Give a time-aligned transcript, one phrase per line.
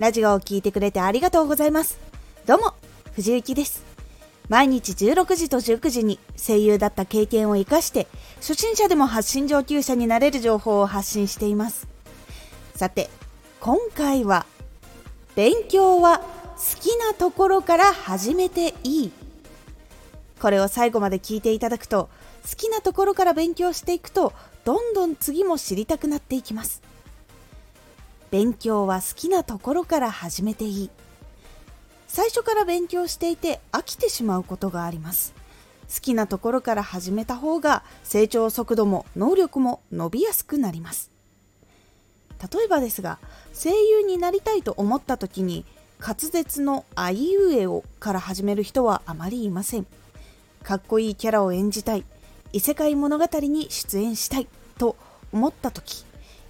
[0.00, 2.00] ラジオを聴いてくれてありがとうございます。
[2.46, 2.72] どうも、
[3.12, 3.84] 藤幸です。
[4.48, 8.06] 毎日16時と19時に声優だった経験を活かして、
[8.36, 11.86] 初心者でも発信上級者になれる情報を発信しています。
[12.74, 13.10] さて、
[13.60, 14.46] 今回は、
[15.36, 19.12] 勉強は好きなところから始めていい。
[20.40, 22.08] これを最後まで聞いていただくと、
[22.48, 24.32] 好きなところから勉強していくと、
[24.64, 26.80] どんどん次も知りたくなっていきます。
[28.30, 30.90] 勉強は好きなところから始めていい。
[32.06, 35.34] 最初から勉強していて飽きてしまうことがあります。
[35.92, 41.10] 好きなところから始めた方が成長速度も能力も伸びやすくなります。
[42.52, 43.18] 例えばですが
[43.52, 45.64] 声優になりたいと思った時に
[46.00, 49.86] 滑舌のあいうえおから始める人はあまりいません。
[50.62, 52.04] かっこいいキャラを演じたい。
[52.52, 54.96] 異世界物語に出演したいと
[55.32, 56.04] 思った時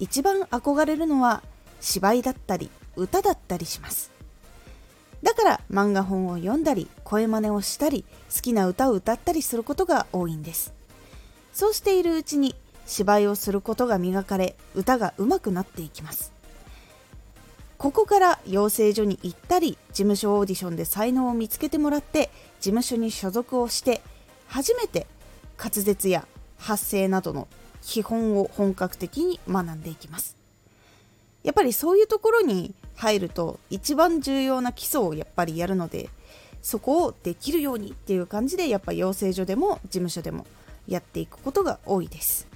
[0.00, 1.42] 一番憧れるのは
[1.84, 4.10] 芝居だったり歌だったりします。
[5.22, 10.72] だから漫画本を読んだり声真似をしたり好きな歌を歌ったりすることが多いんです。
[11.52, 12.54] そうしているうちに
[12.86, 16.32] 芝居をすることが磨かれ歌が上手くなっていきます。
[17.76, 24.00] ここから養成所に行ったり事務所オーディションで才能を見つけてもらって事務所に所属をして
[24.46, 25.06] 初めて
[25.58, 27.46] 滑舌や発声などの
[27.82, 30.43] 基本を本格的に学んでいきます。
[31.44, 36.08] やっぱりそういうところに入ると一番重要な基礎をやっぱりやるので
[36.62, 40.46] そこをできるようにっていう感じでやっぱ養成所でも事務所でも
[40.88, 42.48] やっていくことが多いです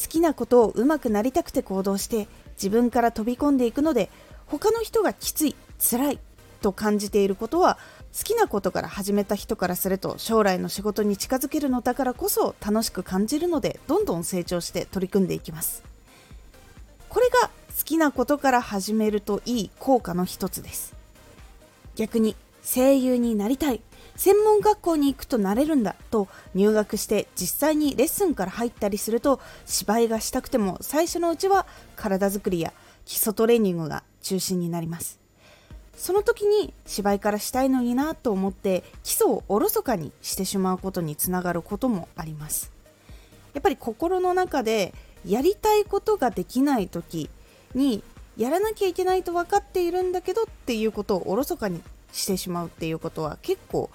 [0.00, 4.10] 好きなことを上手くなりたくて行動して自分から飛び込んでいくので
[4.46, 6.18] 他の人がきつい辛い
[6.60, 7.78] と感じていることは
[8.16, 15.91] 好きなことから始めた人からすると将来の仕事に近づけるのだからこそ楽しく感じるのでどんどん成長して取り組んでいきます。
[17.12, 20.94] これが好きなことから始めるといい効果の一つです。
[21.94, 22.34] 逆に
[22.64, 23.82] 声優になりたい。
[24.16, 32.72] 専門学校に行くとなれるんだと入学して実際にレッスンから入ったりすると芝居がしたくても最初のうちは体づくりや
[33.04, 35.20] 基礎トレーニングが中心になります。
[35.94, 42.72] その時に芝居からしたいのになと思って基礎をおろそかにしてしまうことにつながることもあります。
[43.52, 44.94] やっぱり心の中で
[45.26, 47.30] やりたいことができない時
[47.74, 48.02] に
[48.36, 53.90] やらなきゃいけないと分かっているんだけどっていうことをおろそかにしてしまうっていうことは結構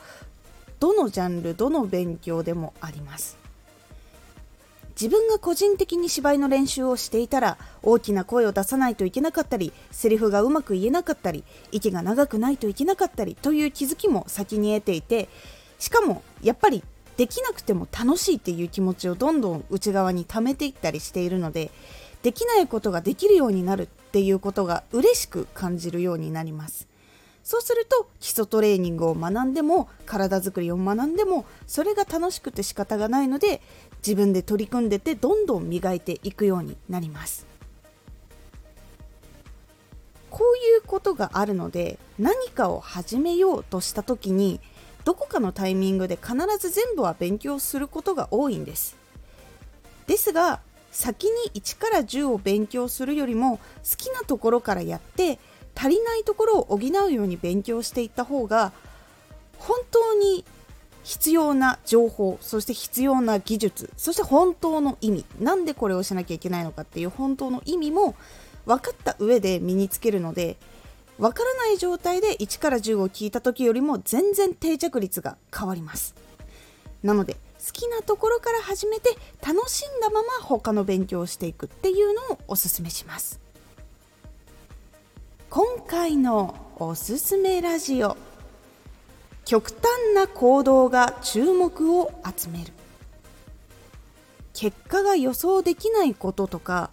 [0.80, 3.38] どのジャンルどの勉強でもあります。
[5.00, 15.30] 自分が個人的に芝居の練習をしていたら大きな声を出さないといけなかったりセリフがうまく言えなかったり息が長くないといけなかったりという気づきも先に得ていて
[15.78, 16.84] しかもやっぱり
[17.18, 21.72] できなくても楽しいっていう気持ちをどんどん内側に溜めていったりしているので
[22.22, 26.88] できないことができるようになるっていうことが嬉しく感じるようになります。
[27.44, 33.62] そうすると基礎トレーニングを学んでも体づくりを学んでもそれが楽しくて仕方がないので
[34.06, 37.48] 自分で取り組んでてどんどん磨いていくようになります。
[40.30, 44.60] こういうことがあるので何かを始めようとした時に
[45.08, 48.98] どこかのタイミングで必ず全部は勉強することが多いんです。
[50.06, 50.60] ですが
[50.92, 53.56] 先に1から10を勉強するよりも
[53.90, 55.40] 好きなところからやって
[55.76, 58.74] 足りないところを補うように勉強していった方が
[59.60, 60.44] 本当に
[61.04, 68.14] 必要な情報そして必要な技術そして本当の意味なんでこれをしなきゃいけないのかっていう本当の意味も
[68.66, 70.58] 分かった上で身につけるので
[71.20, 76.16] わからない状態で1から10を聞いた時よりも全然定着率が変わります。
[77.04, 83.40] なので好きなところから始めて楽しんだまま他の勉強をしていくっていうのをおすすめします。
[85.50, 88.18] 今回のおすすめラジオ
[89.46, 92.74] 極端な行動が注目を集める
[94.54, 96.90] 結果が予想できないこととか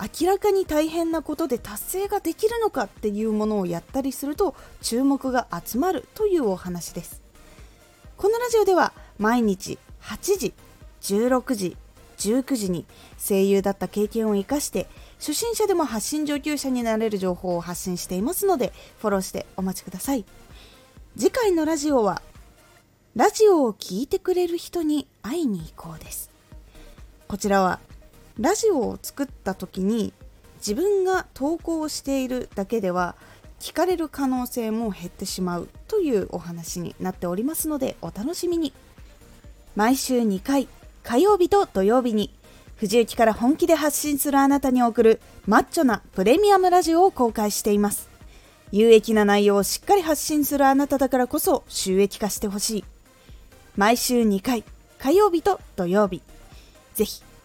[0.00, 7.22] 明らかに大変なことで達成ができるのかっていうものをやったりすると注目が集まるというお話です。
[8.16, 10.54] このラジオでは毎日8時
[11.02, 11.76] 16時
[12.18, 12.86] 19時に
[13.18, 14.86] 声優だった経験を生かして
[15.18, 20.24] 初心者でも発信上級者になれる情報を発信していますのでフォローしてお待ちください。
[21.16, 22.22] 次回のラジオは
[23.14, 26.30] ラジオを聴いてくれる人に会いに行こうです。
[27.28, 27.78] こちらは
[28.40, 30.12] ラジオを作った時に
[30.56, 33.14] 自分が投稿しているだけでは
[33.60, 38.72] 聞かれる可能性も減ってしまうというお話になっておりますのでお楽しみに
[39.76, 40.68] 毎週2回
[41.02, 42.34] 火曜日と土曜日に
[42.76, 48.10] 藤雪から本気で発信するあなたに送るマッチョなプレミアムラジオを公開しています。
[48.72, 52.84] 有益な内容をしっかり発信するあなただからこそ収益化してほしい。
[53.76, 54.64] 毎週2回、
[54.98, 56.22] 火曜日と土曜日。
[56.94, 57.22] ぜひ